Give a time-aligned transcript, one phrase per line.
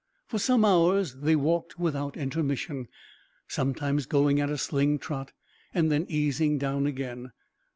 [0.25, 2.87] For some hours they walked without intermission,
[3.47, 5.31] sometimes going at a sling trot,
[5.75, 7.33] and then easing down again.